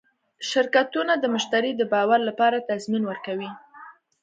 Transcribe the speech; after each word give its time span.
شرکتونه 0.49 1.13
د 1.17 1.25
مشتری 1.33 1.71
د 1.77 1.81
باور 1.93 2.19
لپاره 2.29 2.65
تضمین 2.69 3.03
ورکوي. 3.07 3.49